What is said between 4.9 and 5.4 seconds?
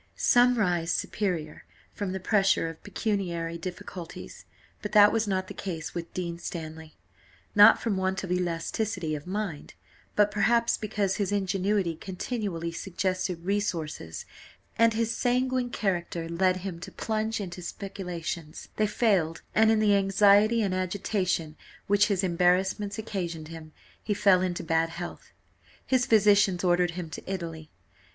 that was